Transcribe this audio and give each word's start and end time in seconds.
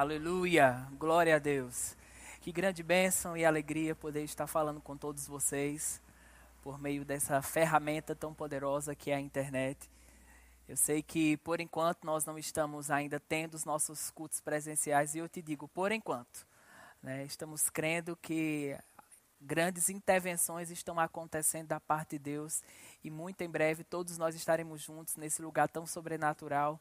Aleluia, 0.00 0.88
glória 0.98 1.36
a 1.36 1.38
Deus. 1.38 1.94
Que 2.40 2.50
grande 2.50 2.82
bênção 2.82 3.36
e 3.36 3.44
alegria 3.44 3.94
poder 3.94 4.24
estar 4.24 4.46
falando 4.46 4.80
com 4.80 4.96
todos 4.96 5.26
vocês 5.28 6.00
por 6.62 6.80
meio 6.80 7.04
dessa 7.04 7.42
ferramenta 7.42 8.14
tão 8.14 8.32
poderosa 8.32 8.94
que 8.94 9.10
é 9.10 9.16
a 9.16 9.20
internet. 9.20 9.90
Eu 10.66 10.74
sei 10.74 11.02
que 11.02 11.36
por 11.36 11.60
enquanto 11.60 12.06
nós 12.06 12.24
não 12.24 12.38
estamos 12.38 12.90
ainda 12.90 13.20
tendo 13.20 13.52
os 13.56 13.66
nossos 13.66 14.10
cultos 14.10 14.40
presenciais 14.40 15.14
e 15.14 15.18
eu 15.18 15.28
te 15.28 15.42
digo, 15.42 15.68
por 15.68 15.92
enquanto, 15.92 16.46
né, 17.02 17.22
estamos 17.24 17.68
crendo 17.68 18.16
que 18.16 18.74
grandes 19.38 19.90
intervenções 19.90 20.70
estão 20.70 20.98
acontecendo 20.98 21.66
da 21.66 21.78
parte 21.78 22.12
de 22.12 22.20
Deus 22.20 22.62
e 23.04 23.10
muito 23.10 23.42
em 23.42 23.50
breve 23.50 23.84
todos 23.84 24.16
nós 24.16 24.34
estaremos 24.34 24.80
juntos 24.80 25.16
nesse 25.16 25.42
lugar 25.42 25.68
tão 25.68 25.86
sobrenatural 25.86 26.80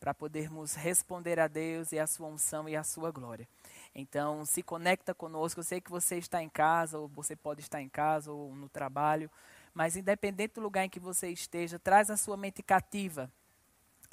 para 0.00 0.12
podermos 0.12 0.74
responder 0.74 1.40
a 1.40 1.48
Deus 1.48 1.92
e 1.92 1.98
a 1.98 2.06
sua 2.06 2.28
unção 2.28 2.68
e 2.68 2.76
a 2.76 2.84
sua 2.84 3.10
glória. 3.10 3.48
Então, 3.94 4.44
se 4.44 4.62
conecta 4.62 5.14
conosco. 5.14 5.60
Eu 5.60 5.64
sei 5.64 5.80
que 5.80 5.90
você 5.90 6.16
está 6.18 6.42
em 6.42 6.48
casa, 6.48 6.98
ou 6.98 7.08
você 7.08 7.36
pode 7.36 7.60
estar 7.60 7.80
em 7.80 7.88
casa, 7.88 8.32
ou 8.32 8.54
no 8.54 8.68
trabalho, 8.68 9.30
mas 9.72 9.96
independente 9.96 10.54
do 10.54 10.60
lugar 10.60 10.84
em 10.84 10.88
que 10.88 11.00
você 11.00 11.28
esteja, 11.28 11.78
traz 11.78 12.10
a 12.10 12.16
sua 12.16 12.36
mente 12.36 12.62
cativa 12.62 13.30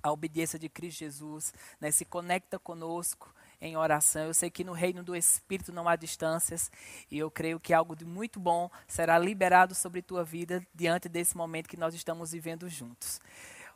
à 0.01 0.11
obediência 0.11 0.57
de 0.57 0.67
Cristo 0.67 0.99
Jesus, 0.99 1.53
né? 1.79 1.91
se 1.91 2.05
conecta 2.05 2.57
conosco 2.57 3.33
em 3.59 3.77
oração. 3.77 4.25
Eu 4.25 4.33
sei 4.33 4.49
que 4.49 4.63
no 4.63 4.73
reino 4.73 5.03
do 5.03 5.15
Espírito 5.15 5.71
não 5.71 5.87
há 5.87 5.95
distâncias 5.95 6.71
e 7.09 7.19
eu 7.19 7.29
creio 7.29 7.59
que 7.59 7.73
algo 7.73 7.95
de 7.95 8.05
muito 8.05 8.39
bom 8.39 8.69
será 8.87 9.19
liberado 9.19 9.75
sobre 9.75 10.01
tua 10.01 10.23
vida 10.23 10.65
diante 10.73 11.07
desse 11.07 11.37
momento 11.37 11.69
que 11.69 11.77
nós 11.77 11.93
estamos 11.93 12.31
vivendo 12.31 12.67
juntos. 12.67 13.21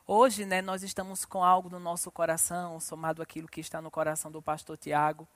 Hoje, 0.08 0.46
né, 0.46 0.62
nós 0.62 0.84
estamos 0.84 1.24
com 1.24 1.42
algo 1.42 1.68
no 1.68 1.80
nosso 1.80 2.12
coração, 2.12 2.78
somado 2.78 3.20
àquilo 3.20 3.48
que 3.48 3.60
está 3.60 3.82
no 3.82 3.90
coração 3.90 4.30
do 4.30 4.40
pastor 4.40 4.76
Tiago, 4.76 5.26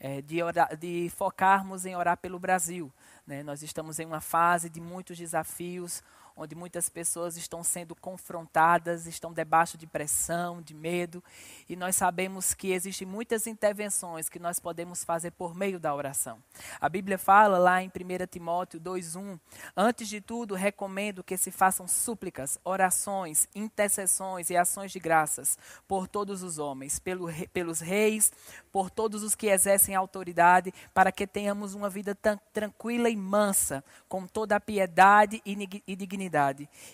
é, 0.00 0.20
de, 0.20 0.42
orar, 0.42 0.76
de, 0.76 1.08
focarmos 1.10 1.86
em 1.86 1.94
orar 1.94 2.16
pelo 2.16 2.36
Brasil. 2.36 2.92
Né? 3.24 3.44
Nós 3.44 3.62
estamos 3.62 4.00
em 4.00 4.04
uma 4.04 4.20
fase 4.20 4.68
de 4.68 4.80
muitos 4.80 5.16
desafios, 5.16 6.02
onde 6.36 6.54
muitas 6.54 6.88
pessoas 6.88 7.36
estão 7.36 7.62
sendo 7.62 7.94
confrontadas, 7.94 9.06
estão 9.06 9.32
debaixo 9.32 9.76
de 9.76 9.86
pressão, 9.86 10.62
de 10.62 10.74
medo, 10.74 11.22
e 11.68 11.76
nós 11.76 11.96
sabemos 11.96 12.54
que 12.54 12.72
existem 12.72 13.06
muitas 13.06 13.46
intervenções 13.46 14.28
que 14.28 14.38
nós 14.38 14.58
podemos 14.58 15.04
fazer 15.04 15.30
por 15.32 15.54
meio 15.54 15.78
da 15.78 15.94
oração. 15.94 16.42
A 16.80 16.88
Bíblia 16.88 17.18
fala 17.18 17.58
lá 17.58 17.82
em 17.82 17.88
1 17.88 18.26
Timóteo 18.26 18.80
2:1, 18.80 19.38
antes 19.76 20.08
de 20.08 20.20
tudo, 20.20 20.54
recomendo 20.54 21.22
que 21.22 21.36
se 21.36 21.50
façam 21.50 21.86
súplicas, 21.86 22.58
orações, 22.64 23.48
intercessões 23.54 24.50
e 24.50 24.56
ações 24.56 24.92
de 24.92 24.98
graças 24.98 25.58
por 25.86 26.08
todos 26.08 26.42
os 26.42 26.58
homens, 26.58 26.98
pelo, 26.98 27.28
pelos 27.52 27.80
reis, 27.80 28.32
por 28.70 28.90
todos 28.90 29.22
os 29.22 29.34
que 29.34 29.48
exercem 29.48 29.94
autoridade, 29.94 30.72
para 30.94 31.12
que 31.12 31.26
tenhamos 31.26 31.74
uma 31.74 31.90
vida 31.90 32.16
tranquila 32.52 33.08
e 33.10 33.16
mansa, 33.16 33.84
com 34.08 34.26
toda 34.26 34.56
a 34.56 34.60
piedade 34.60 35.42
e 35.44 35.96
dignidade. 35.96 36.21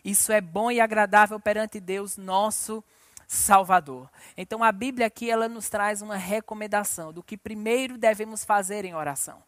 Isso 0.05 0.33
é 0.33 0.41
bom 0.41 0.71
e 0.71 0.81
agradável 0.81 1.39
perante 1.39 1.81
Deus, 1.81 2.17
nosso 2.17 2.83
Salvador. 3.27 4.09
Então 4.37 4.65
a 4.65 4.73
Bíblia 4.73 5.07
aqui 5.07 5.31
ela 5.31 5.49
nos 5.49 5.69
traz 5.69 6.01
uma 6.01 6.17
recomendação 6.17 7.13
do 7.13 7.23
que 7.23 7.37
primeiro 7.37 7.99
devemos 7.99 8.43
fazer 8.43 8.87
em 8.87 8.95
oração. 8.95 9.43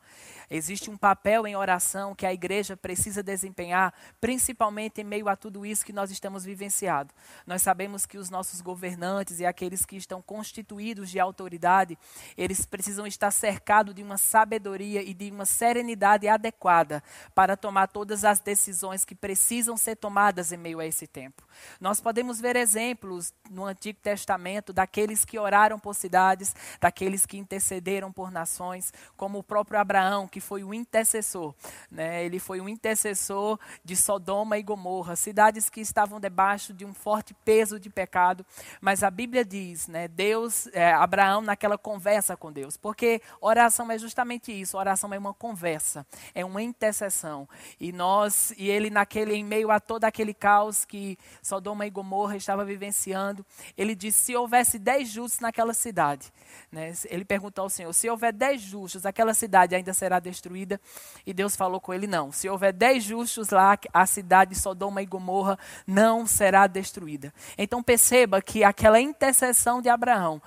Existe 0.51 0.91
um 0.91 0.97
papel 0.97 1.47
em 1.47 1.55
oração 1.55 2.15
que 2.15 2.27
a 2.27 2.33
igreja 2.33 2.77
precisa 2.77 3.23
desempenhar, 3.23 3.95
principalmente 4.21 5.01
em 5.01 5.05
meio 5.05 5.29
a 5.29 5.37
tudo 5.37 5.65
isso 5.65 5.85
que 5.85 5.93
nós 5.93 6.11
estamos 6.11 6.45
vivenciando. 6.45 7.15
Nós 7.47 7.63
sabemos 7.63 8.05
que 8.05 8.19
os 8.19 8.31
nossos 8.31 8.61
governantes 8.61 9.39
e 9.39 9.47
aqueles 9.47 9.85
que 9.85 9.97
estão 9.97 10.21
constituídos 10.21 11.09
de 11.09 11.21
autoridade, 11.21 11.97
eles 12.37 12.67
precisam 12.67 13.07
estar 13.07 13.31
cercados 13.31 13.95
de 13.95 14.03
uma 14.03 14.19
sabedoria 14.19 15.03
e 15.03 15.15
de 15.15 15.31
uma 15.31 15.47
serenidade 15.47 16.27
adequada 16.27 17.01
para 17.35 17.57
tomar 17.57 17.87
todas 17.87 18.25
as 18.25 18.41
decisões 18.41 19.05
que 19.05 19.15
precisam 19.15 19.77
ser 19.77 19.97
tomadas 19.97 20.51
em 20.51 20.57
meio 20.57 20.81
a 20.81 20.87
esse 20.87 21.07
tempo. 21.07 21.47
Nós 21.81 22.01
podemos 22.01 22.41
ver 22.41 22.57
exemplos 22.57 23.33
no 23.49 23.65
Antigo 23.65 24.01
Testamento 24.03 24.73
daqueles 24.73 25.25
que 25.25 25.39
oraram 25.39 25.79
por 25.79 25.95
cidades, 25.95 26.55
daqueles 26.81 27.25
que 27.25 27.39
intercederam 27.39 28.13
por 28.13 28.31
nações, 28.31 28.93
como 29.17 29.39
o 29.39 29.43
próprio 29.45 29.79
Abraão, 29.79 30.00
que 30.29 30.41
foi 30.41 30.65
o 30.65 30.73
intercessor. 30.73 31.55
Né? 31.91 32.25
Ele 32.25 32.39
foi 32.39 32.61
um 32.61 32.69
intercessor 32.69 33.59
de 33.85 33.97
Sodoma 33.97 34.59
e 34.59 34.63
Gomorra, 34.63 35.17
cidades 35.17 35.69
que 35.69 35.81
estavam 35.81 36.21
debaixo 36.21 36.73
de 36.73 36.85
um 36.85 36.95
forte 36.95 37.35
peso 37.45 37.79
de 37.79 37.91
pecado. 37.91 38.45
Mas 38.81 39.03
a 39.03 39.11
Bíblia 39.11 39.45
diz, 39.45 39.89
né, 39.89 40.09
Deus, 40.09 40.69
é, 40.73 40.93
Abraão 40.93 41.41
naquela 41.41 41.77
conversa 41.79 42.37
com 42.37 42.53
Deus, 42.53 42.77
porque 42.77 43.21
oração 43.41 43.91
é 43.91 43.99
justamente 43.99 44.53
isso. 44.53 44.77
Oração 44.77 45.13
é 45.13 45.19
uma 45.19 45.35
conversa, 45.35 46.07
é 46.35 46.45
uma 46.45 46.63
intercessão. 46.63 47.49
E 47.79 47.93
nós 47.93 48.53
e 48.57 48.69
ele 48.69 48.91
naquele 48.91 49.35
em 49.35 49.45
meio 49.45 49.71
a 49.71 49.81
todo 49.81 50.05
aquele 50.05 50.35
caos 50.35 50.85
que 50.85 51.19
Sodoma 51.43 51.87
e 51.87 51.91
Gomorra 51.91 52.37
estava 52.37 52.65
vivenciando, 52.65 53.45
ele 53.77 53.95
disse: 53.95 54.23
se 54.23 54.37
houvesse 54.37 54.79
dez 54.79 55.09
justos 55.09 55.41
naquela 55.41 55.75
cidade, 55.75 56.33
né, 56.71 56.93
ele 57.07 57.25
perguntou 57.25 57.65
ao 57.65 57.71
Senhor: 57.71 57.93
se 57.93 58.09
houver 58.09 58.33
dez 58.33 58.61
justos, 58.61 59.07
aquela 59.07 59.35
cidade 59.35 59.75
ainda 59.75 59.90
será 59.93 60.19
destruída? 60.19 60.81
E 61.27 61.33
Deus 61.33 61.57
falou 61.57 61.81
com 61.81 61.93
ele: 61.93 62.07
não. 62.07 62.33
Se 62.33 62.49
houver 62.49 62.73
dez 62.73 63.05
justos 63.05 63.51
lá, 63.51 63.79
a 63.93 64.07
cidade 64.07 64.53
de 64.53 64.59
Sodoma 64.59 65.03
e 65.03 65.07
Gomorra 65.07 65.59
não 65.87 66.27
será 66.27 66.67
destruída. 66.67 67.33
Então 67.57 67.83
perceba 67.83 68.41
que 68.41 68.65
aquela 68.65 69.01
intercessão 69.01 69.81
de 69.81 69.89
Abraão 69.89 70.41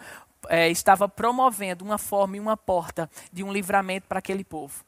é, 0.49 0.69
estava 0.69 1.07
promovendo 1.07 1.83
uma 1.83 1.97
forma 1.97 2.37
e 2.37 2.39
uma 2.39 2.57
porta 2.57 3.09
de 3.31 3.43
um 3.43 3.51
livramento 3.51 4.07
para 4.07 4.19
aquele 4.19 4.43
povo. 4.43 4.83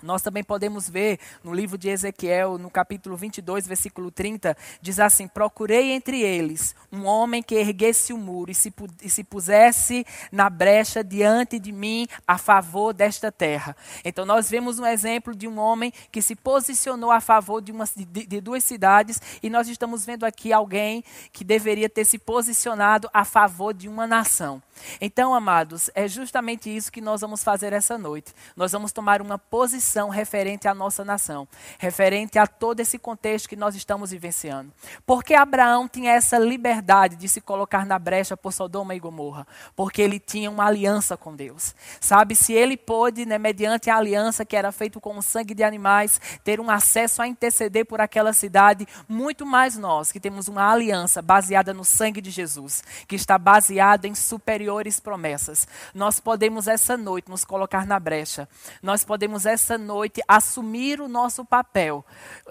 Nós 0.00 0.22
também 0.22 0.44
podemos 0.44 0.88
ver 0.88 1.18
no 1.42 1.52
livro 1.52 1.76
de 1.76 1.88
Ezequiel, 1.88 2.56
no 2.56 2.70
capítulo 2.70 3.16
22, 3.16 3.66
versículo 3.66 4.12
30, 4.12 4.56
diz 4.80 5.00
assim: 5.00 5.26
Procurei 5.26 5.90
entre 5.90 6.20
eles 6.22 6.74
um 6.92 7.04
homem 7.04 7.42
que 7.42 7.56
erguesse 7.56 8.12
o 8.12 8.18
muro 8.18 8.52
e 8.52 8.54
se, 8.54 8.72
e 9.02 9.10
se 9.10 9.24
pusesse 9.24 10.06
na 10.30 10.48
brecha 10.48 11.02
diante 11.02 11.58
de 11.58 11.72
mim 11.72 12.06
a 12.28 12.38
favor 12.38 12.94
desta 12.94 13.32
terra. 13.32 13.76
Então, 14.04 14.24
nós 14.24 14.48
vemos 14.48 14.78
um 14.78 14.86
exemplo 14.86 15.34
de 15.34 15.48
um 15.48 15.58
homem 15.58 15.92
que 16.12 16.22
se 16.22 16.36
posicionou 16.36 17.10
a 17.10 17.20
favor 17.20 17.60
de, 17.60 17.72
uma, 17.72 17.84
de, 17.84 18.04
de 18.04 18.40
duas 18.40 18.62
cidades, 18.62 19.20
e 19.42 19.50
nós 19.50 19.66
estamos 19.68 20.06
vendo 20.06 20.24
aqui 20.24 20.52
alguém 20.52 21.02
que 21.32 21.42
deveria 21.42 21.88
ter 21.88 22.04
se 22.04 22.18
posicionado 22.18 23.10
a 23.12 23.24
favor 23.24 23.74
de 23.74 23.88
uma 23.88 24.06
nação. 24.06 24.62
Então, 25.00 25.34
amados, 25.34 25.90
é 25.92 26.06
justamente 26.06 26.74
isso 26.74 26.92
que 26.92 27.00
nós 27.00 27.20
vamos 27.20 27.42
fazer 27.42 27.72
essa 27.72 27.98
noite. 27.98 28.32
Nós 28.56 28.70
vamos 28.70 28.92
tomar 28.92 29.20
uma 29.20 29.36
posição 29.36 29.87
referente 30.08 30.66
à 30.66 30.74
nossa 30.74 31.04
nação, 31.04 31.46
referente 31.78 32.38
a 32.38 32.46
todo 32.46 32.80
esse 32.80 32.98
contexto 32.98 33.48
que 33.48 33.56
nós 33.56 33.74
estamos 33.74 34.10
vivenciando. 34.10 34.72
Porque 35.04 35.34
Abraão 35.34 35.86
tinha 35.86 36.12
essa 36.12 36.38
liberdade 36.38 37.16
de 37.16 37.28
se 37.28 37.40
colocar 37.40 37.84
na 37.84 37.98
brecha 37.98 38.36
por 38.36 38.52
Sodoma 38.52 38.94
e 38.94 38.98
Gomorra? 38.98 39.46
Porque 39.76 40.00
ele 40.00 40.18
tinha 40.18 40.50
uma 40.50 40.66
aliança 40.66 41.16
com 41.16 41.36
Deus. 41.36 41.74
Sabe, 42.00 42.34
se 42.34 42.54
ele 42.54 42.76
pôde, 42.76 43.26
né, 43.26 43.36
mediante 43.36 43.90
a 43.90 43.96
aliança 43.96 44.44
que 44.44 44.56
era 44.56 44.72
feita 44.72 44.98
com 45.00 45.18
o 45.18 45.22
sangue 45.22 45.54
de 45.54 45.62
animais, 45.62 46.18
ter 46.42 46.60
um 46.60 46.70
acesso 46.70 47.20
a 47.20 47.26
interceder 47.26 47.84
por 47.84 48.00
aquela 48.00 48.32
cidade, 48.32 48.86
muito 49.06 49.44
mais 49.44 49.76
nós, 49.76 50.10
que 50.10 50.18
temos 50.18 50.48
uma 50.48 50.72
aliança 50.72 51.20
baseada 51.20 51.74
no 51.74 51.84
sangue 51.84 52.20
de 52.20 52.30
Jesus, 52.30 52.82
que 53.06 53.16
está 53.16 53.36
baseada 53.36 54.08
em 54.08 54.14
superior 54.14 54.68
maiores 54.68 55.00
promessas. 55.00 55.66
Nós 55.94 56.20
podemos 56.20 56.68
essa 56.68 56.96
noite 56.96 57.30
nos 57.30 57.44
colocar 57.44 57.86
na 57.86 57.98
brecha. 57.98 58.46
Nós 58.82 59.02
podemos 59.02 59.46
essa 59.46 59.77
noite 59.78 60.20
assumir 60.28 61.00
o 61.00 61.08
nosso 61.08 61.44
papel. 61.44 62.04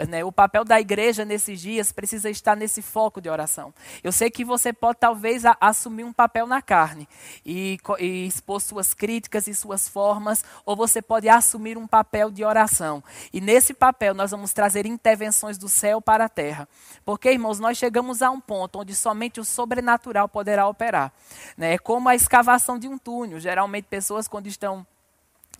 Né? 0.07 0.23
O 0.23 0.31
papel 0.31 0.63
da 0.63 0.79
igreja 0.79 1.23
nesses 1.23 1.61
dias 1.61 1.91
precisa 1.91 2.29
estar 2.29 2.55
nesse 2.55 2.81
foco 2.81 3.21
de 3.21 3.29
oração. 3.29 3.73
Eu 4.03 4.11
sei 4.11 4.31
que 4.31 4.43
você 4.43 4.73
pode 4.73 4.99
talvez 4.99 5.45
a, 5.45 5.55
assumir 5.59 6.03
um 6.03 6.13
papel 6.13 6.47
na 6.47 6.61
carne 6.61 7.07
e, 7.45 7.77
e 7.99 8.25
expor 8.25 8.61
suas 8.61 8.93
críticas 8.93 9.47
e 9.47 9.53
suas 9.53 9.87
formas, 9.87 10.43
ou 10.65 10.75
você 10.75 11.01
pode 11.01 11.29
assumir 11.29 11.77
um 11.77 11.87
papel 11.87 12.31
de 12.31 12.43
oração. 12.43 13.03
E 13.31 13.39
nesse 13.39 13.73
papel 13.73 14.13
nós 14.13 14.31
vamos 14.31 14.53
trazer 14.53 14.85
intervenções 14.85 15.57
do 15.57 15.69
céu 15.69 16.01
para 16.01 16.25
a 16.25 16.29
terra. 16.29 16.67
Porque, 17.05 17.31
irmãos, 17.31 17.59
nós 17.59 17.77
chegamos 17.77 18.21
a 18.21 18.31
um 18.31 18.39
ponto 18.39 18.79
onde 18.79 18.95
somente 18.95 19.39
o 19.39 19.45
sobrenatural 19.45 20.29
poderá 20.29 20.67
operar. 20.67 21.11
Né? 21.57 21.73
É 21.73 21.77
como 21.77 22.09
a 22.09 22.15
escavação 22.15 22.79
de 22.79 22.87
um 22.87 22.97
túnel. 22.97 23.39
Geralmente, 23.39 23.85
pessoas, 23.85 24.27
quando 24.27 24.47
estão 24.47 24.85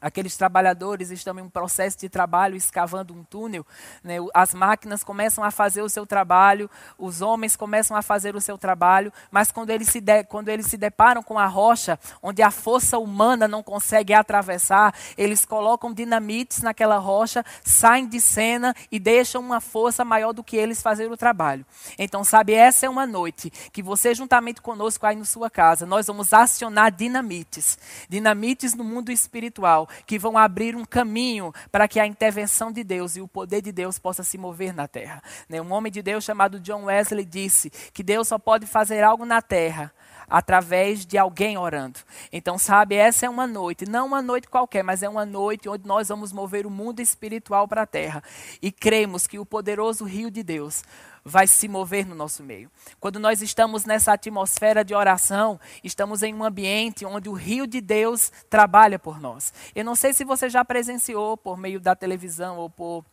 aqueles 0.02 0.38
trabalhadores 0.38 1.10
estão 1.10 1.38
em 1.40 1.42
um 1.42 1.50
processo 1.50 1.98
de 2.00 2.10
trabalho 2.10 2.56
escavando 2.56 3.14
um 3.14 3.24
túnel, 3.24 3.66
né? 4.04 4.16
as 4.34 4.54
máquinas 4.54 5.04
começam 5.04 5.44
a 5.44 5.52
fazer 5.52 5.82
o 5.82 5.90
seu 5.90 6.06
trabalho, 6.06 6.70
os 6.98 7.22
homens 7.22 7.56
começam 7.56 7.96
a 7.98 8.02
fazer 8.02 8.36
o 8.36 8.42
seu 8.42 8.58
trabalho, 8.58 9.12
mas 9.32 9.52
quando 9.52 9.70
eles 9.70 9.90
se, 9.90 10.00
de, 10.00 10.24
quando 10.24 10.50
eles 10.50 10.68
se 10.68 10.78
deparam 10.78 11.24
com 11.24 11.40
a 11.40 11.48
rocha, 11.48 12.00
onde 12.22 12.42
a 12.42 12.52
força 12.52 12.98
humana 12.98 13.48
não 13.48 13.64
consegue 13.64 14.14
atravessar, 14.14 14.94
eles 15.18 15.46
colocam 15.46 15.94
dinamites 15.94 16.62
naquela 16.62 16.98
rocha, 16.98 17.44
saem 17.64 18.08
de 18.08 18.22
cena 18.22 18.76
e 18.92 19.00
deixam 19.00 19.42
uma 19.42 19.60
força 19.60 20.06
maior 20.06 20.34
do 20.34 20.44
que 20.44 20.56
eles 20.56 20.82
fazer 20.82 21.12
o 21.12 21.18
trabalho. 21.18 21.66
Então, 21.98 22.24
sabe, 22.24 22.54
essa 22.54 22.86
é 22.86 22.90
uma 22.90 23.06
noite 23.06 23.52
que 23.72 23.82
você, 23.82 24.14
juntamente 24.14 24.62
conosco 24.62 25.06
aí 25.06 25.16
na 25.16 25.26
sua 25.26 25.50
casa, 25.50 25.86
nós 25.86 26.08
vamos 26.08 26.34
acionar 26.34 26.92
dinamites, 26.92 27.78
dinamites 28.10 28.74
no 28.74 28.84
mundo 28.84 29.12
espiritual 29.12 29.87
que 30.06 30.20
vão 30.20 30.38
abrir 30.38 30.76
um 30.76 30.86
caminho 30.86 31.54
para 31.72 31.88
que 31.88 32.00
a 32.00 32.06
intervenção 32.06 32.72
de 32.72 32.84
Deus 32.84 33.16
e 33.16 33.22
o 33.22 33.28
poder 33.28 33.62
de 33.62 33.72
Deus 33.72 34.00
possa 34.00 34.24
se 34.24 34.38
mover 34.38 34.74
na 34.74 34.88
terra. 34.88 35.22
Né, 35.50 35.62
um 35.62 35.72
homem 35.72 35.92
de 35.92 36.02
Deus 36.02 36.24
chamado 36.24 36.60
John 36.60 36.86
Wesley 36.86 37.26
disse 37.26 37.70
que 37.70 38.04
Deus 38.04 38.28
só 38.28 38.38
pode 38.38 38.66
fazer 38.66 39.04
algo 39.04 39.26
na 39.26 39.42
terra 39.42 39.94
através 40.30 41.06
de 41.06 41.18
alguém 41.18 41.58
orando. 41.58 42.00
Então, 42.32 42.58
sabe, 42.58 42.96
essa 42.96 43.26
é 43.26 43.30
uma 43.30 43.48
noite, 43.48 43.86
não 43.86 44.08
uma 44.08 44.22
noite 44.22 44.48
qualquer, 44.48 44.84
mas 44.84 45.02
é 45.02 45.10
uma 45.10 45.26
noite 45.26 45.70
onde 45.70 45.88
nós 45.88 46.10
vamos 46.10 46.34
mover 46.34 46.66
o 46.66 46.70
mundo 46.70 47.00
espiritual 47.00 47.68
para 47.68 47.84
a 47.84 47.88
terra. 47.88 48.22
E 48.62 48.72
cremos 48.72 49.26
que 49.26 49.40
o 49.40 49.46
poderoso 49.46 50.04
rio 50.04 50.30
de 50.30 50.44
Deus 50.44 50.84
vai 51.24 51.46
se 51.46 51.68
mover 51.68 52.06
no 52.06 52.16
nosso 52.16 52.42
meio. 52.42 52.72
Quando 53.00 53.20
nós 53.20 53.42
estamos 53.42 53.86
nessa 53.86 54.14
atmosfera 54.14 54.84
de 54.84 54.96
oração, 54.96 55.60
estamos 55.84 56.24
em 56.24 56.34
um 56.34 56.44
ambiente 56.44 57.06
onde 57.06 57.28
o 57.28 57.34
rio 57.34 57.68
de 57.68 57.82
Deus 57.82 58.32
trabalha 58.50 58.98
por 58.98 59.20
nós. 59.20 59.54
Eu 59.76 59.84
não 59.84 59.96
sei 59.96 60.14
se 60.14 60.24
você 60.24 60.50
já 60.50 60.64
presenciou 60.64 61.36
por 61.36 61.58
meio 61.58 61.80
da 61.80 61.96
televisão 61.96 62.58
ou 62.58 62.70
por 62.70 63.04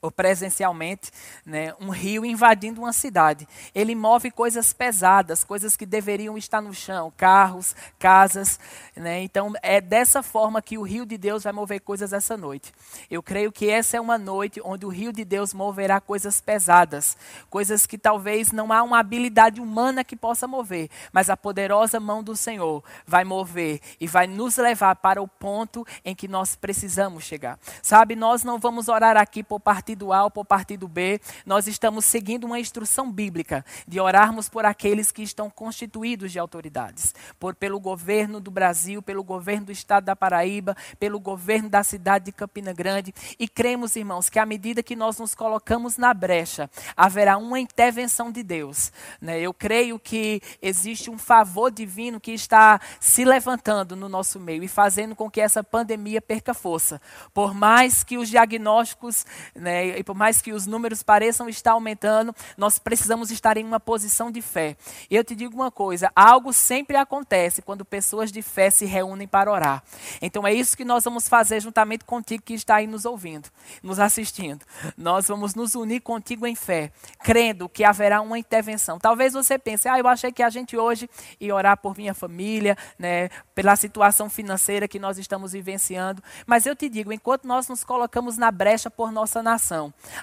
ou 0.00 0.10
presencialmente, 0.10 1.10
né, 1.44 1.74
um 1.80 1.90
rio 1.90 2.24
invadindo 2.24 2.80
uma 2.80 2.92
cidade. 2.92 3.48
Ele 3.74 3.94
move 3.94 4.30
coisas 4.30 4.72
pesadas, 4.72 5.44
coisas 5.44 5.76
que 5.76 5.84
deveriam 5.84 6.38
estar 6.38 6.60
no 6.60 6.72
chão, 6.72 7.12
carros, 7.16 7.74
casas. 7.98 8.60
Né, 8.94 9.22
então, 9.22 9.52
é 9.62 9.80
dessa 9.80 10.22
forma 10.22 10.62
que 10.62 10.78
o 10.78 10.82
rio 10.82 11.04
de 11.04 11.18
Deus 11.18 11.44
vai 11.44 11.52
mover 11.52 11.80
coisas 11.80 12.12
essa 12.12 12.36
noite. 12.36 12.72
Eu 13.10 13.22
creio 13.22 13.50
que 13.50 13.68
essa 13.68 13.96
é 13.96 14.00
uma 14.00 14.18
noite 14.18 14.60
onde 14.64 14.86
o 14.86 14.88
rio 14.88 15.12
de 15.12 15.24
Deus 15.24 15.52
moverá 15.52 16.00
coisas 16.00 16.40
pesadas, 16.40 17.16
coisas 17.50 17.86
que 17.86 17.98
talvez 17.98 18.52
não 18.52 18.72
há 18.72 18.82
uma 18.82 18.98
habilidade 18.98 19.60
humana 19.60 20.04
que 20.04 20.16
possa 20.16 20.46
mover, 20.46 20.88
mas 21.12 21.30
a 21.30 21.36
poderosa 21.36 21.98
mão 21.98 22.22
do 22.22 22.36
Senhor 22.36 22.82
vai 23.06 23.24
mover 23.24 23.80
e 24.00 24.06
vai 24.06 24.26
nos 24.26 24.56
levar 24.56 24.96
para 24.96 25.22
o 25.22 25.28
ponto 25.28 25.86
em 26.04 26.14
que 26.14 26.28
nós 26.28 26.54
precisamos 26.54 27.24
chegar. 27.24 27.58
Sabe, 27.82 28.14
nós 28.14 28.44
não 28.44 28.58
vamos 28.58 28.88
orar 28.88 29.16
aqui 29.16 29.42
por 29.42 29.60
parte 29.60 29.87
partido 29.88 30.12
A 30.12 30.24
ou 30.24 30.30
por 30.30 30.44
partido 30.44 30.86
B, 30.86 31.18
nós 31.46 31.66
estamos 31.66 32.04
seguindo 32.04 32.44
uma 32.44 32.60
instrução 32.60 33.10
bíblica 33.10 33.64
de 33.86 33.98
orarmos 33.98 34.46
por 34.46 34.66
aqueles 34.66 35.10
que 35.10 35.22
estão 35.22 35.48
constituídos 35.48 36.30
de 36.30 36.38
autoridades, 36.38 37.14
por 37.38 37.54
pelo 37.54 37.80
governo 37.80 38.38
do 38.38 38.50
Brasil, 38.50 39.00
pelo 39.00 39.24
governo 39.24 39.66
do 39.66 39.72
estado 39.72 40.04
da 40.04 40.14
Paraíba, 40.14 40.76
pelo 41.00 41.18
governo 41.18 41.70
da 41.70 41.82
cidade 41.82 42.26
de 42.26 42.32
Campina 42.32 42.74
Grande, 42.74 43.14
e 43.38 43.48
cremos, 43.48 43.96
irmãos, 43.96 44.28
que 44.28 44.38
à 44.38 44.44
medida 44.44 44.82
que 44.82 44.94
nós 44.94 45.18
nos 45.18 45.34
colocamos 45.34 45.96
na 45.96 46.12
brecha, 46.12 46.68
haverá 46.94 47.38
uma 47.38 47.58
intervenção 47.58 48.30
de 48.30 48.42
Deus. 48.42 48.92
Né? 49.22 49.40
Eu 49.40 49.54
creio 49.54 49.98
que 49.98 50.42
existe 50.60 51.08
um 51.08 51.16
favor 51.16 51.70
divino 51.70 52.20
que 52.20 52.32
está 52.32 52.78
se 53.00 53.24
levantando 53.24 53.96
no 53.96 54.06
nosso 54.06 54.38
meio 54.38 54.62
e 54.62 54.68
fazendo 54.68 55.16
com 55.16 55.30
que 55.30 55.40
essa 55.40 55.64
pandemia 55.64 56.20
perca 56.20 56.52
força. 56.52 57.00
Por 57.32 57.54
mais 57.54 58.04
que 58.04 58.18
os 58.18 58.28
diagnósticos 58.28 59.24
né, 59.54 59.77
e 59.84 60.02
por 60.02 60.14
mais 60.14 60.40
que 60.40 60.52
os 60.52 60.66
números 60.66 61.02
pareçam 61.02 61.48
estar 61.48 61.72
aumentando, 61.72 62.34
nós 62.56 62.78
precisamos 62.78 63.30
estar 63.30 63.56
em 63.56 63.64
uma 63.64 63.80
posição 63.80 64.30
de 64.30 64.42
fé. 64.42 64.76
E 65.10 65.16
eu 65.16 65.24
te 65.24 65.34
digo 65.34 65.54
uma 65.54 65.70
coisa: 65.70 66.10
algo 66.14 66.52
sempre 66.52 66.96
acontece 66.96 67.62
quando 67.62 67.84
pessoas 67.84 68.32
de 68.32 68.42
fé 68.42 68.70
se 68.70 68.84
reúnem 68.84 69.26
para 69.28 69.50
orar. 69.50 69.82
Então 70.20 70.46
é 70.46 70.52
isso 70.52 70.76
que 70.76 70.84
nós 70.84 71.04
vamos 71.04 71.28
fazer 71.28 71.60
juntamente 71.60 72.04
contigo 72.04 72.42
que 72.42 72.54
está 72.54 72.76
aí 72.76 72.86
nos 72.86 73.04
ouvindo, 73.04 73.48
nos 73.82 73.98
assistindo. 73.98 74.64
Nós 74.96 75.28
vamos 75.28 75.54
nos 75.54 75.74
unir 75.74 76.00
contigo 76.00 76.46
em 76.46 76.54
fé, 76.54 76.90
crendo 77.20 77.68
que 77.68 77.84
haverá 77.84 78.20
uma 78.20 78.38
intervenção. 78.38 78.98
Talvez 78.98 79.32
você 79.32 79.58
pense, 79.58 79.88
ah, 79.88 79.98
eu 79.98 80.06
achei 80.08 80.32
que 80.32 80.42
a 80.42 80.50
gente 80.50 80.76
hoje 80.76 81.08
ia 81.40 81.54
orar 81.54 81.76
por 81.76 81.96
minha 81.96 82.14
família, 82.14 82.76
né, 82.98 83.28
pela 83.54 83.76
situação 83.76 84.30
financeira 84.30 84.88
que 84.88 84.98
nós 84.98 85.18
estamos 85.18 85.52
vivenciando. 85.52 86.22
Mas 86.46 86.66
eu 86.66 86.74
te 86.74 86.88
digo, 86.88 87.12
enquanto 87.12 87.46
nós 87.46 87.68
nos 87.68 87.84
colocamos 87.84 88.36
na 88.36 88.50
brecha 88.50 88.90
por 88.90 89.12
nossa 89.12 89.42
nação, 89.42 89.67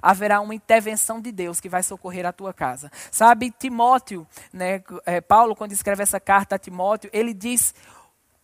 haverá 0.01 0.41
uma 0.41 0.55
intervenção 0.55 1.21
de 1.21 1.31
Deus 1.31 1.59
que 1.59 1.69
vai 1.69 1.83
socorrer 1.83 2.25
a 2.25 2.31
tua 2.31 2.53
casa. 2.53 2.91
Sabe, 3.11 3.51
Timóteo, 3.51 4.27
né, 4.51 4.83
é, 5.05 5.21
Paulo, 5.21 5.55
quando 5.55 5.71
escreve 5.71 6.03
essa 6.03 6.19
carta 6.19 6.55
a 6.55 6.59
Timóteo, 6.59 7.09
ele 7.13 7.33
diz 7.33 7.73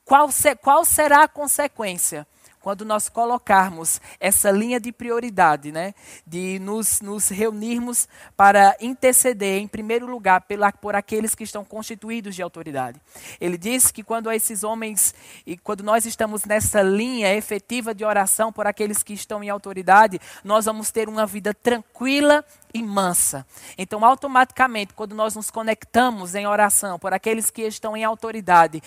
qual, 0.05 0.31
se, 0.31 0.55
qual 0.55 0.83
será 0.83 1.23
a 1.23 1.27
consequência 1.27 2.27
quando 2.61 2.85
nós 2.85 3.09
colocarmos 3.09 3.99
essa 4.19 4.51
linha 4.51 4.79
de 4.79 4.91
prioridade, 4.91 5.71
né, 5.71 5.93
de 6.25 6.59
nos, 6.59 7.01
nos 7.01 7.27
reunirmos 7.27 8.07
para 8.37 8.75
interceder, 8.79 9.59
em 9.59 9.67
primeiro 9.67 10.05
lugar, 10.05 10.41
pela, 10.41 10.71
por 10.71 10.95
aqueles 10.95 11.33
que 11.35 11.43
estão 11.43 11.65
constituídos 11.65 12.35
de 12.35 12.41
autoridade. 12.41 13.01
Ele 13.39 13.57
diz 13.57 13.91
que 13.91 14.03
quando 14.03 14.31
esses 14.31 14.63
homens, 14.63 15.13
e 15.45 15.57
quando 15.57 15.83
nós 15.83 16.05
estamos 16.05 16.45
nessa 16.45 16.81
linha 16.81 17.33
efetiva 17.35 17.93
de 17.93 18.05
oração 18.05 18.53
por 18.53 18.67
aqueles 18.67 19.01
que 19.01 19.13
estão 19.13 19.43
em 19.43 19.49
autoridade, 19.49 20.19
nós 20.43 20.65
vamos 20.65 20.91
ter 20.91 21.09
uma 21.09 21.25
vida 21.25 21.53
tranquila 21.53 22.45
e 22.73 22.81
mansa. 22.81 23.45
Então, 23.77 24.05
automaticamente, 24.05 24.93
quando 24.93 25.15
nós 25.15 25.35
nos 25.35 25.51
conectamos 25.51 26.35
em 26.35 26.47
oração 26.47 26.97
por 26.97 27.13
aqueles 27.13 27.49
que 27.49 27.63
estão 27.63 27.97
em 27.97 28.03
autoridade, 28.03 28.81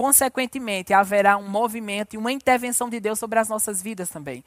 consequentemente, 0.00 0.94
haverá 0.94 1.36
um 1.36 1.46
movimento 1.46 2.14
e 2.14 2.16
uma 2.16 2.32
intervenção 2.32 2.88
de 2.88 2.98
Deus 2.98 3.18
sobre 3.18 3.38
as 3.38 3.50
nossas 3.50 3.82
vidas 3.82 4.08
também. 4.08 4.42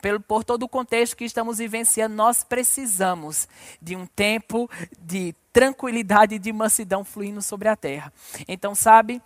Pelo, 0.00 0.20
por 0.20 0.44
todo 0.44 0.62
o 0.62 0.68
contexto 0.68 1.16
que 1.16 1.24
estamos 1.24 1.58
vivenciando, 1.58 2.14
nós 2.14 2.44
precisamos 2.44 3.48
de 3.82 3.96
um 3.96 4.06
tempo 4.06 4.70
de 4.96 5.34
tranquilidade 5.52 6.36
e 6.36 6.38
de 6.38 6.52
mansidão 6.52 7.02
fluindo 7.02 7.42
sobre 7.42 7.66
a 7.66 7.74
terra. 7.74 8.12
Então, 8.46 8.76
sabe, 8.76 9.20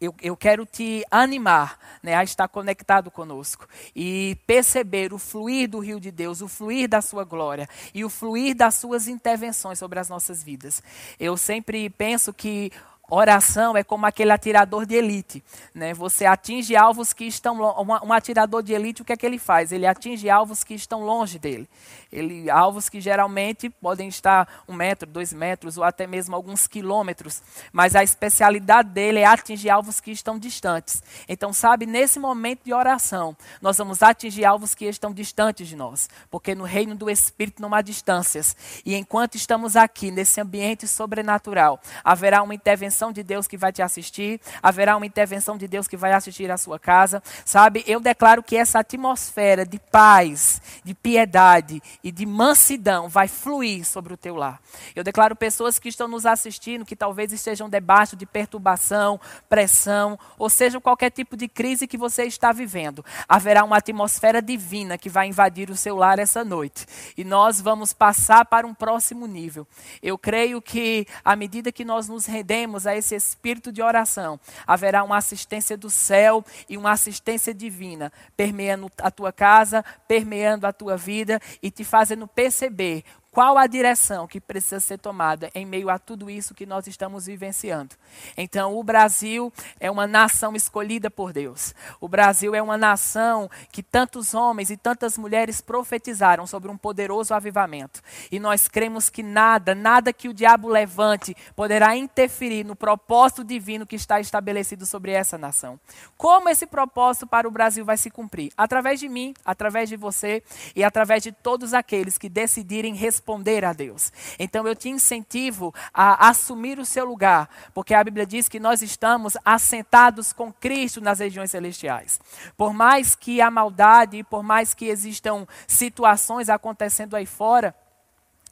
eu, 0.00 0.14
eu, 0.22 0.36
quero 0.36 0.64
te 0.64 1.04
animar 1.10 1.76
né, 2.00 2.14
a 2.14 2.22
estar 2.22 2.46
conectado 2.46 3.10
conosco 3.10 3.66
e 3.96 4.38
perceber 4.46 5.12
o 5.12 5.18
fluir 5.18 5.68
do 5.68 5.80
rio 5.80 5.98
de 5.98 6.12
Deus, 6.12 6.40
o 6.40 6.46
fluir 6.46 6.88
da 6.88 7.02
sua 7.02 7.24
glória 7.24 7.68
e 7.92 8.04
o 8.04 8.08
fluir 8.08 8.54
das 8.54 8.76
suas 8.76 9.08
intervenções 9.08 9.80
sobre 9.80 9.98
as 9.98 10.08
nossas 10.08 10.40
vidas. 10.40 10.80
Eu 11.18 11.36
sempre 11.36 11.90
penso 11.90 12.32
que 12.32 12.70
Oração 13.10 13.74
é 13.74 13.82
como 13.82 14.04
aquele 14.04 14.32
atirador 14.32 14.84
de 14.84 14.94
elite. 14.94 15.42
Né? 15.74 15.94
Você 15.94 16.26
atinge 16.26 16.76
alvos 16.76 17.14
que 17.14 17.24
estão. 17.24 17.58
Um, 17.58 18.12
atirador 18.12 18.62
de 18.62 18.74
elite, 18.74 19.00
o 19.00 19.04
que 19.04 19.14
é 19.14 19.16
que 19.16 19.24
ele 19.24 19.38
faz? 19.38 19.72
Ele 19.72 19.86
atinge 19.86 20.28
alvos 20.28 20.62
que 20.62 20.74
estão 20.74 21.02
longe 21.02 21.38
dele. 21.38 21.66
Ele, 22.12 22.50
alvos 22.50 22.90
que 22.90 23.00
geralmente 23.00 23.70
podem 23.70 24.08
estar 24.08 24.62
um 24.68 24.74
metro, 24.74 25.08
dois 25.08 25.32
metros 25.32 25.78
ou 25.78 25.84
até 25.84 26.06
mesmo 26.06 26.36
alguns 26.36 26.66
quilômetros. 26.66 27.42
Mas 27.72 27.96
a 27.96 28.02
especialidade 28.02 28.90
dele 28.90 29.20
é 29.20 29.24
atingir 29.24 29.70
alvos 29.70 30.00
que 30.00 30.10
estão 30.10 30.38
distantes. 30.38 31.02
Então, 31.26 31.50
sabe, 31.50 31.86
nesse 31.86 32.18
momento 32.18 32.60
de 32.64 32.74
oração, 32.74 33.34
nós 33.62 33.78
vamos 33.78 34.02
atingir 34.02 34.44
alvos 34.44 34.74
que 34.74 34.84
estão 34.84 35.14
distantes 35.14 35.66
de 35.66 35.76
nós. 35.76 36.10
Porque 36.30 36.54
no 36.54 36.64
reino 36.64 36.94
do 36.94 37.08
Espírito 37.08 37.62
não 37.62 37.72
há 37.72 37.80
distâncias. 37.80 38.54
E 38.84 38.94
enquanto 38.94 39.36
estamos 39.36 39.76
aqui, 39.76 40.10
nesse 40.10 40.42
ambiente 40.42 40.86
sobrenatural, 40.86 41.80
haverá 42.04 42.42
uma 42.42 42.54
intervenção 42.54 42.97
de 43.12 43.22
Deus 43.22 43.46
que 43.46 43.56
vai 43.56 43.72
te 43.72 43.80
assistir, 43.80 44.40
haverá 44.62 44.96
uma 44.96 45.06
intervenção 45.06 45.56
de 45.56 45.68
Deus 45.68 45.86
que 45.86 45.96
vai 45.96 46.12
assistir 46.12 46.50
a 46.50 46.56
sua 46.56 46.78
casa. 46.78 47.22
Sabe, 47.44 47.84
eu 47.86 48.00
declaro 48.00 48.42
que 48.42 48.56
essa 48.56 48.80
atmosfera 48.80 49.64
de 49.64 49.78
paz, 49.78 50.60
de 50.84 50.94
piedade, 50.94 51.80
e 52.02 52.10
de 52.10 52.26
mansidão 52.26 53.08
vai 53.08 53.28
fluir 53.28 53.84
sobre 53.84 54.12
o 54.12 54.16
teu 54.16 54.34
lar. 54.34 54.60
Eu 54.94 55.04
declaro 55.04 55.36
pessoas 55.36 55.78
que 55.78 55.88
estão 55.88 56.08
nos 56.08 56.26
assistindo, 56.26 56.84
que 56.84 56.96
talvez 56.96 57.32
estejam 57.32 57.68
debaixo 57.68 58.16
de 58.16 58.26
perturbação, 58.26 59.20
pressão, 59.48 60.18
ou 60.38 60.50
seja, 60.50 60.80
qualquer 60.80 61.10
tipo 61.10 61.36
de 61.36 61.48
crise 61.48 61.86
que 61.86 61.96
você 61.96 62.24
está 62.24 62.52
vivendo. 62.52 63.04
Haverá 63.28 63.64
uma 63.64 63.76
atmosfera 63.76 64.42
divina 64.42 64.98
que 64.98 65.08
vai 65.08 65.28
invadir 65.28 65.70
o 65.70 65.76
seu 65.76 65.96
lar 65.96 66.18
essa 66.18 66.44
noite. 66.44 66.86
E 67.16 67.24
nós 67.24 67.60
vamos 67.60 67.92
passar 67.92 68.44
para 68.44 68.66
um 68.66 68.74
próximo 68.74 69.26
nível. 69.26 69.66
Eu 70.02 70.18
creio 70.18 70.60
que, 70.60 71.06
à 71.24 71.36
medida 71.36 71.70
que 71.70 71.84
nós 71.84 72.08
nos 72.08 72.26
rendemos 72.26 72.86
a 72.88 72.96
esse 72.96 73.14
espírito 73.14 73.70
de 73.70 73.82
oração, 73.82 74.38
haverá 74.66 75.02
uma 75.02 75.16
assistência 75.16 75.76
do 75.76 75.90
céu 75.90 76.44
e 76.68 76.76
uma 76.76 76.92
assistência 76.92 77.54
divina 77.54 78.12
permeando 78.36 78.90
a 78.98 79.10
tua 79.10 79.32
casa, 79.32 79.84
permeando 80.06 80.66
a 80.66 80.72
tua 80.72 80.96
vida 80.96 81.40
e 81.62 81.70
te 81.70 81.84
fazendo 81.84 82.26
perceber 82.26 83.04
qual 83.38 83.56
a 83.56 83.68
direção 83.68 84.26
que 84.26 84.40
precisa 84.40 84.80
ser 84.80 84.98
tomada 84.98 85.48
em 85.54 85.64
meio 85.64 85.88
a 85.90 85.96
tudo 85.96 86.28
isso 86.28 86.52
que 86.52 86.66
nós 86.66 86.88
estamos 86.88 87.26
vivenciando. 87.26 87.94
Então, 88.36 88.76
o 88.76 88.82
Brasil 88.82 89.52
é 89.78 89.88
uma 89.88 90.08
nação 90.08 90.56
escolhida 90.56 91.08
por 91.08 91.32
Deus. 91.32 91.72
O 92.00 92.08
Brasil 92.08 92.52
é 92.52 92.60
uma 92.60 92.76
nação 92.76 93.48
que 93.70 93.80
tantos 93.80 94.34
homens 94.34 94.70
e 94.70 94.76
tantas 94.76 95.16
mulheres 95.16 95.60
profetizaram 95.60 96.48
sobre 96.48 96.68
um 96.68 96.76
poderoso 96.76 97.32
avivamento. 97.32 98.02
E 98.32 98.40
nós 98.40 98.66
cremos 98.66 99.08
que 99.08 99.22
nada, 99.22 99.72
nada 99.72 100.12
que 100.12 100.28
o 100.28 100.34
diabo 100.34 100.66
levante 100.66 101.32
poderá 101.54 101.96
interferir 101.96 102.64
no 102.64 102.74
propósito 102.74 103.44
divino 103.44 103.86
que 103.86 103.94
está 103.94 104.18
estabelecido 104.18 104.84
sobre 104.84 105.12
essa 105.12 105.38
nação. 105.38 105.78
Como 106.16 106.48
esse 106.48 106.66
propósito 106.66 107.24
para 107.24 107.46
o 107.46 107.52
Brasil 107.52 107.84
vai 107.84 107.98
se 107.98 108.10
cumprir? 108.10 108.50
Através 108.56 108.98
de 108.98 109.08
mim, 109.08 109.32
através 109.44 109.88
de 109.88 109.96
você 109.96 110.42
e 110.74 110.82
através 110.82 111.22
de 111.22 111.30
todos 111.30 111.72
aqueles 111.72 112.18
que 112.18 112.28
decidirem 112.28 112.96
responder 112.96 113.27
a 113.64 113.72
Deus. 113.72 114.12
Então 114.38 114.66
eu 114.66 114.74
te 114.74 114.88
incentivo 114.88 115.74
a 115.92 116.28
assumir 116.28 116.78
o 116.78 116.84
seu 116.84 117.04
lugar, 117.04 117.48
porque 117.74 117.94
a 117.94 118.02
Bíblia 118.02 118.26
diz 118.26 118.48
que 118.48 118.58
nós 118.58 118.82
estamos 118.82 119.36
assentados 119.44 120.32
com 120.32 120.52
Cristo 120.52 121.00
nas 121.00 121.18
regiões 121.18 121.50
celestiais. 121.50 122.20
Por 122.56 122.72
mais 122.72 123.14
que 123.14 123.40
a 123.40 123.50
maldade, 123.50 124.24
por 124.24 124.42
mais 124.42 124.74
que 124.74 124.86
existam 124.86 125.46
situações 125.66 126.48
acontecendo 126.48 127.14
aí 127.16 127.26
fora, 127.26 127.74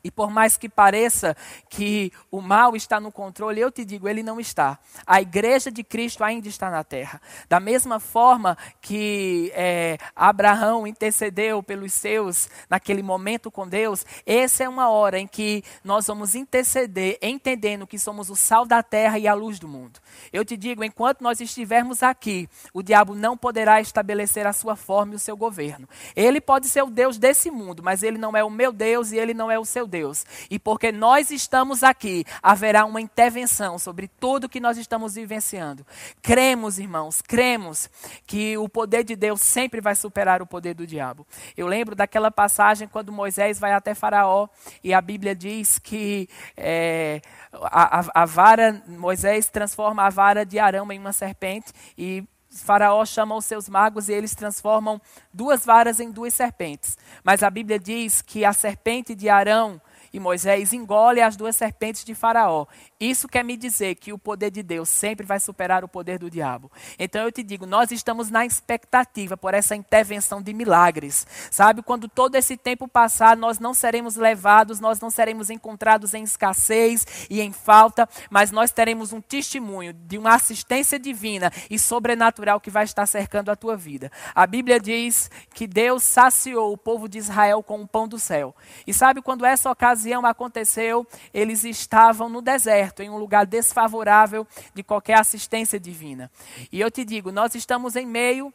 e 0.06 0.10
por 0.10 0.30
mais 0.30 0.56
que 0.56 0.68
pareça 0.68 1.36
que 1.68 2.12
o 2.30 2.40
mal 2.40 2.76
está 2.76 3.00
no 3.00 3.10
controle, 3.10 3.60
eu 3.60 3.72
te 3.72 3.84
digo, 3.84 4.08
ele 4.08 4.22
não 4.22 4.38
está. 4.38 4.78
A 5.04 5.20
igreja 5.20 5.68
de 5.68 5.82
Cristo 5.82 6.22
ainda 6.22 6.46
está 6.46 6.70
na 6.70 6.84
terra. 6.84 7.20
Da 7.48 7.58
mesma 7.58 7.98
forma 7.98 8.56
que 8.80 9.50
é, 9.52 9.98
Abraão 10.14 10.86
intercedeu 10.86 11.60
pelos 11.60 11.92
seus 11.92 12.48
naquele 12.70 13.02
momento 13.02 13.50
com 13.50 13.66
Deus, 13.66 14.06
essa 14.25 14.62
é 14.62 14.68
uma 14.68 14.88
hora 14.90 15.18
em 15.18 15.26
que 15.26 15.64
nós 15.82 16.06
vamos 16.06 16.36
interceder, 16.36 17.18
entendendo 17.20 17.84
que 17.84 17.98
somos 17.98 18.30
o 18.30 18.36
sal 18.36 18.64
da 18.64 18.84
terra 18.84 19.18
e 19.18 19.26
a 19.26 19.34
luz 19.34 19.58
do 19.58 19.66
mundo. 19.66 19.98
Eu 20.32 20.44
te 20.44 20.56
digo, 20.56 20.84
enquanto 20.84 21.20
nós 21.20 21.40
estivermos 21.40 22.00
aqui, 22.04 22.48
o 22.72 22.80
diabo 22.80 23.12
não 23.12 23.36
poderá 23.36 23.80
estabelecer 23.80 24.46
a 24.46 24.52
sua 24.52 24.76
forma 24.76 25.14
e 25.14 25.16
o 25.16 25.18
seu 25.18 25.36
governo. 25.36 25.88
Ele 26.14 26.40
pode 26.40 26.68
ser 26.68 26.84
o 26.84 26.90
Deus 26.90 27.18
desse 27.18 27.50
mundo, 27.50 27.82
mas 27.82 28.04
ele 28.04 28.18
não 28.18 28.36
é 28.36 28.44
o 28.44 28.50
meu 28.50 28.70
Deus 28.70 29.10
e 29.10 29.18
ele 29.18 29.34
não 29.34 29.50
é 29.50 29.58
o 29.58 29.64
seu 29.64 29.84
Deus. 29.84 29.95
Deus. 29.96 30.26
E 30.50 30.58
porque 30.58 30.92
nós 30.92 31.30
estamos 31.30 31.82
aqui, 31.82 32.24
haverá 32.42 32.84
uma 32.84 33.00
intervenção 33.00 33.78
sobre 33.78 34.08
tudo 34.08 34.48
que 34.48 34.60
nós 34.60 34.76
estamos 34.76 35.14
vivenciando. 35.14 35.86
Cremos, 36.20 36.78
irmãos, 36.78 37.22
cremos 37.22 37.88
que 38.26 38.58
o 38.58 38.68
poder 38.68 39.04
de 39.04 39.16
Deus 39.16 39.40
sempre 39.40 39.80
vai 39.80 39.94
superar 39.94 40.42
o 40.42 40.46
poder 40.46 40.74
do 40.74 40.86
diabo. 40.86 41.26
Eu 41.56 41.66
lembro 41.66 41.94
daquela 41.94 42.30
passagem 42.30 42.86
quando 42.86 43.10
Moisés 43.10 43.58
vai 43.58 43.72
até 43.72 43.94
Faraó 43.94 44.48
e 44.84 44.92
a 44.92 45.00
Bíblia 45.00 45.34
diz 45.34 45.78
que 45.78 46.28
é, 46.56 47.22
a, 47.52 48.00
a, 48.00 48.22
a 48.22 48.24
vara, 48.26 48.82
Moisés 48.86 49.48
transforma 49.48 50.02
a 50.02 50.10
vara 50.10 50.44
de 50.44 50.58
Arão 50.58 50.92
em 50.92 50.98
uma 50.98 51.12
serpente 51.12 51.72
e 51.96 52.22
Faraó 52.62 53.04
chama 53.04 53.36
os 53.36 53.44
seus 53.44 53.68
magos 53.68 54.08
e 54.08 54.12
eles 54.12 54.34
transformam 54.34 55.00
duas 55.32 55.64
varas 55.64 56.00
em 56.00 56.10
duas 56.10 56.34
serpentes. 56.34 56.96
Mas 57.22 57.42
a 57.42 57.50
Bíblia 57.50 57.78
diz 57.78 58.22
que 58.22 58.44
a 58.44 58.52
serpente 58.52 59.14
de 59.14 59.28
Arão 59.28 59.80
e 60.16 60.18
Moisés 60.18 60.73
engole 60.73 61.20
as 61.20 61.37
duas 61.37 61.54
serpentes 61.54 62.02
de 62.02 62.14
Faraó. 62.14 62.64
Isso 62.99 63.28
quer 63.28 63.44
me 63.44 63.54
dizer 63.54 63.96
que 63.96 64.14
o 64.14 64.18
poder 64.18 64.50
de 64.50 64.62
Deus 64.62 64.88
sempre 64.88 65.26
vai 65.26 65.38
superar 65.38 65.85
o 65.85 65.88
poder 65.88 66.18
do 66.18 66.30
diabo. 66.30 66.73
Então 66.99 67.23
eu 67.23 67.30
te 67.30 67.42
digo, 67.42 67.66
nós 67.66 67.90
estamos 67.90 68.30
na 68.30 68.46
expectativa 68.46 69.37
por 69.37 69.52
essa 69.52 69.76
intervenção 69.76 70.40
de 70.40 70.54
milagres. 70.54 71.26
Sabe, 71.50 71.82
quando 71.82 72.08
todo 72.08 72.35
esse 72.35 72.56
tempo 72.56 72.88
passar, 72.88 73.37
nós 73.37 73.58
não 73.58 73.75
seremos 73.75 74.16
levados, 74.16 74.80
nós 74.80 74.99
não 75.00 75.11
seremos 75.11 75.50
encontrados 75.50 76.14
em 76.14 76.23
escassez 76.23 77.26
e 77.28 77.42
em 77.42 77.52
falta, 77.52 78.08
mas 78.30 78.50
nós 78.50 78.73
teremos 78.73 79.12
um 79.12 79.20
testemunho 79.20 79.92
de 79.92 80.16
uma 80.16 80.35
assistência 80.35 80.99
divina 80.99 81.52
e 81.68 81.78
sobrenatural 81.78 82.58
que 82.58 82.70
vai 82.70 82.85
estar 82.85 83.04
cercando 83.04 83.50
a 83.50 83.56
tua 83.56 83.76
vida. 83.76 84.11
A 84.35 84.46
Bíblia 84.46 84.80
diz 84.80 85.30
que 85.52 85.66
Deus 85.66 86.04
saciou 86.04 86.73
o 86.73 86.78
povo 86.78 87.06
de 87.06 87.18
Israel 87.18 87.62
com 87.62 87.82
o 87.82 87.87
pão 87.87 88.08
do 88.08 88.18
céu. 88.18 88.56
E 88.87 88.94
sabe 88.94 89.20
quando 89.20 89.44
essa 89.44 89.70
ocasião 89.70 90.05
aconteceu, 90.14 91.06
eles 91.32 91.64
estavam 91.64 92.28
no 92.28 92.40
deserto, 92.40 93.02
em 93.02 93.10
um 93.10 93.16
lugar 93.16 93.46
desfavorável 93.46 94.46
de 94.75 94.82
qualquer 94.82 95.18
assistência 95.18 95.78
divina. 95.80 96.30
E 96.70 96.80
eu 96.80 96.90
te 96.90 97.04
digo, 97.04 97.32
nós 97.32 97.54
estamos 97.54 97.96
em 97.96 98.06
meio 98.06 98.52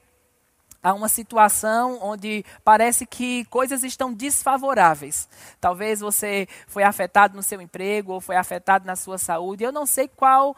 a 0.83 0.93
uma 0.93 1.07
situação 1.07 1.99
onde 2.01 2.43
parece 2.63 3.05
que 3.05 3.45
coisas 3.45 3.83
estão 3.83 4.11
desfavoráveis. 4.11 5.29
Talvez 5.59 5.99
você 5.99 6.47
foi 6.67 6.83
afetado 6.83 7.35
no 7.35 7.43
seu 7.43 7.61
emprego 7.61 8.13
ou 8.13 8.21
foi 8.21 8.35
afetado 8.35 8.85
na 8.85 8.95
sua 8.95 9.17
saúde. 9.17 9.63
Eu 9.63 9.71
não 9.71 9.85
sei 9.85 10.07
qual 10.07 10.55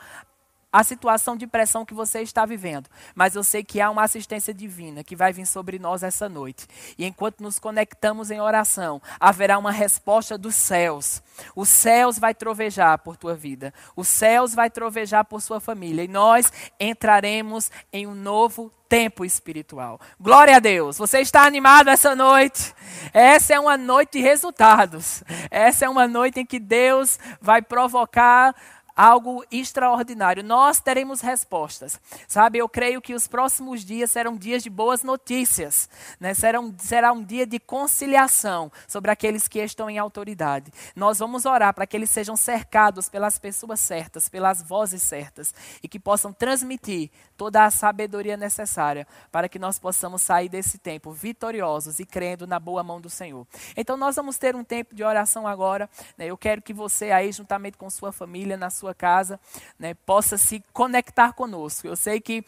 a 0.73 0.83
situação 0.83 1.37
de 1.37 1.45
pressão 1.45 1.85
que 1.85 1.93
você 1.93 2.21
está 2.21 2.47
vivendo. 2.47 2.89
Mas 3.13 3.35
eu 3.35 3.43
sei 3.43 3.63
que 3.63 3.79
há 3.79 3.91
uma 3.91 4.03
assistência 4.03 4.51
divina 4.51 5.03
que 5.03 5.15
vai 5.15 5.31
vir 5.31 5.45
sobre 5.45 5.77
nós 5.77 6.01
essa 6.01 6.27
noite. 6.27 6.65
E 6.97 7.05
enquanto 7.05 7.41
nos 7.41 7.59
conectamos 7.59 8.31
em 8.31 8.41
oração, 8.41 8.99
haverá 9.19 9.59
uma 9.59 9.71
resposta 9.71 10.35
dos 10.35 10.55
céus. 10.55 11.21
Os 11.55 11.69
céus 11.69 12.17
vai 12.17 12.33
trovejar 12.33 12.97
por 12.97 13.15
tua 13.15 13.35
vida. 13.35 13.71
Os 13.95 14.07
céus 14.07 14.55
vai 14.55 14.67
trovejar 14.67 15.25
por 15.25 15.43
sua 15.43 15.59
família. 15.59 16.03
E 16.03 16.07
nós 16.07 16.51
entraremos 16.79 17.69
em 17.91 18.07
um 18.07 18.15
novo 18.15 18.71
tempo 18.89 19.23
espiritual. 19.23 19.99
Glória 20.19 20.55
a 20.55 20.59
Deus. 20.59 20.97
Você 20.97 21.19
está 21.19 21.45
animado 21.45 21.89
essa 21.89 22.15
noite? 22.15 22.73
Essa 23.13 23.55
é 23.55 23.59
uma 23.59 23.77
noite 23.77 24.13
de 24.13 24.21
resultados. 24.21 25.23
Essa 25.51 25.85
é 25.85 25.89
uma 25.89 26.07
noite 26.07 26.39
em 26.39 26.45
que 26.45 26.59
Deus 26.59 27.19
vai 27.41 27.61
provocar 27.61 28.55
algo 28.95 29.43
extraordinário. 29.51 30.43
Nós 30.43 30.79
teremos 30.79 31.21
respostas. 31.21 31.99
Sabe, 32.27 32.59
eu 32.59 32.69
creio 32.69 33.01
que 33.01 33.13
os 33.13 33.27
próximos 33.27 33.83
dias 33.83 34.11
serão 34.11 34.35
dias 34.35 34.63
de 34.63 34.69
boas 34.69 35.03
notícias. 35.03 35.89
Né? 36.19 36.33
Serão, 36.33 36.73
será 36.77 37.11
um 37.11 37.23
dia 37.23 37.45
de 37.45 37.59
conciliação 37.59 38.71
sobre 38.87 39.11
aqueles 39.11 39.47
que 39.47 39.59
estão 39.59 39.89
em 39.89 39.97
autoridade. 39.97 40.71
Nós 40.95 41.19
vamos 41.19 41.45
orar 41.45 41.73
para 41.73 41.87
que 41.87 41.97
eles 41.97 42.09
sejam 42.09 42.35
cercados 42.35 43.09
pelas 43.09 43.39
pessoas 43.39 43.79
certas, 43.79 44.29
pelas 44.29 44.61
vozes 44.61 45.01
certas 45.01 45.53
e 45.81 45.87
que 45.87 45.99
possam 45.99 46.31
transmitir 46.31 47.09
toda 47.43 47.65
a 47.65 47.69
sabedoria 47.69 48.37
necessária 48.37 49.05
para 49.29 49.49
que 49.49 49.59
nós 49.59 49.77
possamos 49.77 50.21
sair 50.21 50.47
desse 50.47 50.77
tempo 50.77 51.11
vitoriosos 51.11 51.99
e 51.99 52.05
crendo 52.05 52.47
na 52.47 52.57
boa 52.57 52.81
mão 52.81 53.01
do 53.01 53.09
Senhor. 53.09 53.45
Então 53.75 53.97
nós 53.97 54.15
vamos 54.15 54.37
ter 54.37 54.55
um 54.55 54.63
tempo 54.63 54.95
de 54.95 55.03
oração 55.03 55.45
agora. 55.45 55.89
Né? 56.17 56.27
Eu 56.27 56.37
quero 56.37 56.61
que 56.61 56.71
você 56.71 57.11
aí, 57.11 57.33
juntamente 57.33 57.77
com 57.77 57.89
sua 57.89 58.13
família, 58.13 58.55
na 58.55 58.69
sua 58.69 58.95
casa, 58.95 59.37
né, 59.77 59.93
possa 59.93 60.37
se 60.37 60.63
conectar 60.71 61.33
conosco. 61.33 61.85
Eu 61.85 61.97
sei 61.97 62.21
que 62.21 62.45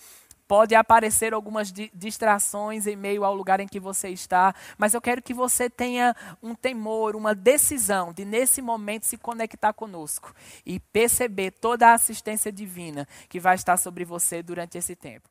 Pode 0.48 0.76
aparecer 0.76 1.34
algumas 1.34 1.72
distrações 1.72 2.86
em 2.86 2.96
meio 2.96 3.24
ao 3.24 3.34
lugar 3.34 3.60
em 3.60 3.68
que 3.68 3.80
você 3.80 4.10
está, 4.10 4.54
mas 4.78 4.94
eu 4.94 5.02
quero 5.02 5.22
que 5.22 5.34
você 5.34 5.70
tenha 5.70 6.16
um 6.42 6.54
temor, 6.54 7.16
uma 7.16 7.34
decisão 7.34 8.14
de, 8.14 8.24
nesse 8.24 8.62
momento, 8.62 9.06
se 9.06 9.18
conectar 9.18 9.74
conosco 9.74 10.34
e 10.66 10.80
perceber 10.80 11.52
toda 11.52 11.88
a 11.88 11.94
assistência 11.94 12.52
divina 12.52 13.08
que 13.28 13.40
vai 13.40 13.56
estar 13.56 13.78
sobre 13.78 14.06
você 14.06 14.44
durante 14.44 14.78
esse 14.78 14.96
tempo. 14.96 15.28